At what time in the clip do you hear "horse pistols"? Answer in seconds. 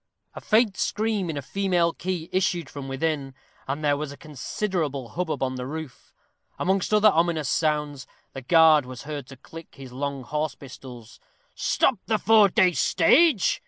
10.23-11.19